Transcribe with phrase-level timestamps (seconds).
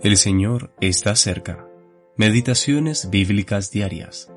[0.00, 1.66] El Señor está cerca.
[2.14, 4.32] Meditaciones bíblicas diarias.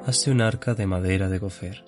[0.00, 1.84] Hazte un arca de madera de gofer.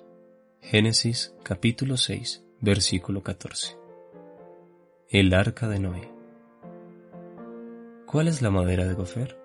[0.61, 3.75] Génesis capítulo 6, versículo 14.
[5.09, 6.11] El arca de Noé.
[8.05, 9.39] ¿Cuál es la madera de gofer?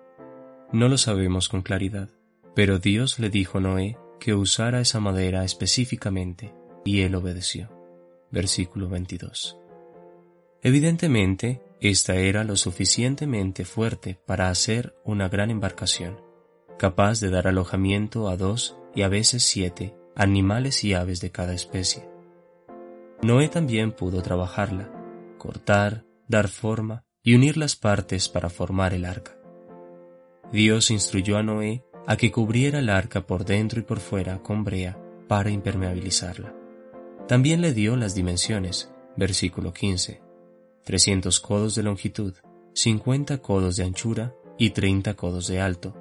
[0.71, 2.09] No lo sabemos con claridad,
[2.53, 6.53] pero Dios le dijo a Noé que usara esa madera específicamente,
[6.85, 7.71] y él obedeció.
[8.29, 9.59] Versículo 22.
[10.61, 16.21] Evidentemente, esta era lo suficientemente fuerte para hacer una gran embarcación,
[16.77, 21.53] capaz de dar alojamiento a dos y a veces siete animales y aves de cada
[21.53, 22.09] especie.
[23.21, 24.91] Noé también pudo trabajarla,
[25.37, 29.37] cortar, dar forma y unir las partes para formar el arca.
[30.51, 34.63] Dios instruyó a Noé a que cubriera el arca por dentro y por fuera con
[34.65, 36.53] brea para impermeabilizarla.
[37.27, 40.21] También le dio las dimensiones, versículo 15,
[40.89, 42.33] 300 codos de longitud,
[42.73, 45.95] 50 codos de anchura y 30 codos de alto,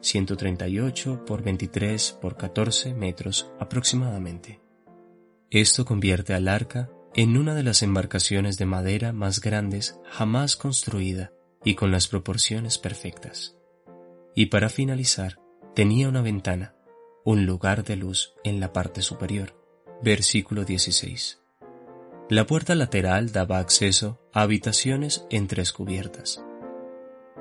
[0.00, 4.62] 138 por 23 por 14 metros aproximadamente.
[5.50, 11.34] Esto convierte al arca en una de las embarcaciones de madera más grandes jamás construida
[11.62, 13.58] y con las proporciones perfectas.
[14.34, 15.40] Y para finalizar,
[15.74, 16.74] tenía una ventana,
[17.22, 19.62] un lugar de luz en la parte superior.
[20.02, 21.41] Versículo 16.
[22.32, 26.42] La puerta lateral daba acceso a habitaciones en tres cubiertas.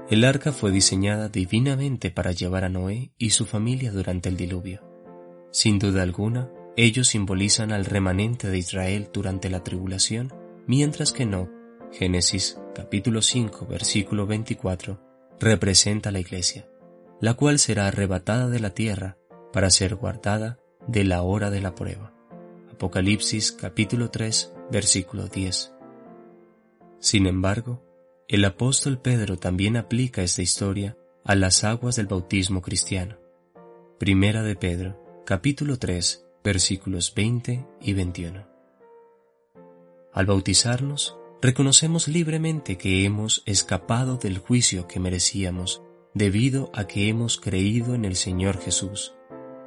[0.09, 4.81] El arca fue diseñada divinamente para llevar a Noé y su familia durante el diluvio.
[5.49, 10.33] Sin duda alguna, ellos simbolizan al remanente de Israel durante la tribulación,
[10.67, 11.49] mientras que no,
[11.93, 14.99] Génesis capítulo 5 versículo 24,
[15.39, 16.67] representa la iglesia,
[17.21, 19.17] la cual será arrebatada de la tierra
[19.53, 22.13] para ser guardada de la hora de la prueba.
[22.81, 25.71] Apocalipsis capítulo 3 versículo 10.
[26.97, 27.85] Sin embargo,
[28.27, 33.19] el apóstol Pedro también aplica esta historia a las aguas del bautismo cristiano.
[33.99, 38.47] Primera de Pedro, capítulo 3, versículos 20 y 21.
[40.11, 45.83] Al bautizarnos, reconocemos libremente que hemos escapado del juicio que merecíamos
[46.15, 49.13] debido a que hemos creído en el Señor Jesús,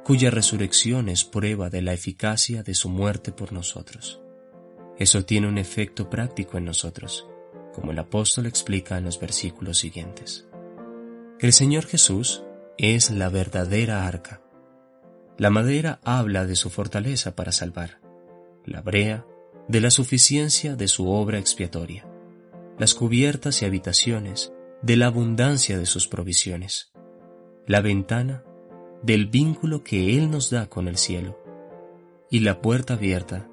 [0.05, 4.21] cuya resurrección es prueba de la eficacia de su muerte por nosotros.
[4.99, 7.27] Eso tiene un efecto práctico en nosotros,
[7.73, 10.45] como el apóstol explica en los versículos siguientes.
[11.39, 12.43] El Señor Jesús
[12.77, 14.43] es la verdadera arca.
[15.39, 17.99] La madera habla de su fortaleza para salvar,
[18.63, 19.25] la brea
[19.67, 22.07] de la suficiencia de su obra expiatoria,
[22.77, 26.91] las cubiertas y habitaciones de la abundancia de sus provisiones,
[27.65, 28.44] la ventana
[29.05, 31.39] del vínculo que Él nos da con el cielo,
[32.31, 33.47] y la puerta abierta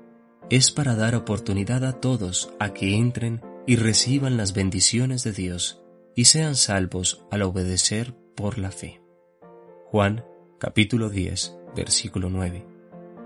[0.49, 5.83] es para dar oportunidad a todos a que entren y reciban las bendiciones de Dios
[6.15, 9.01] y sean salvos al obedecer por la fe.
[9.87, 10.25] Juan
[10.59, 12.67] capítulo 10 versículo 9.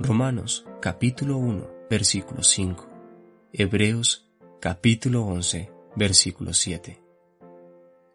[0.00, 2.88] Romanos capítulo 1 versículo 5.
[3.52, 4.28] Hebreos
[4.60, 7.00] capítulo 11 versículo 7.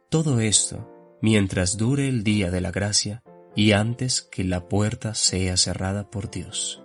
[0.09, 3.23] Todo esto mientras dure el día de la gracia
[3.55, 6.83] y antes que la puerta sea cerrada por Dios.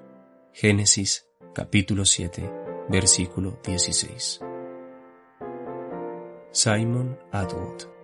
[0.52, 2.50] Génesis capítulo 7,
[2.88, 4.40] versículo 16.
[6.50, 7.95] Simon Atwood